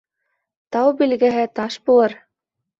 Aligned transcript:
Тау 0.77 0.89
билгеһе 1.03 1.45
таш 1.61 1.81
булыр 1.91 2.19